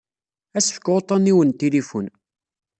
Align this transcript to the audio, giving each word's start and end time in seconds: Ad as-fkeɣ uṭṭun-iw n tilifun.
Ad 0.57 0.61
as-fkeɣ 0.63 0.95
uṭṭun-iw 0.99 1.39
n 1.43 1.49
tilifun. 1.51 2.07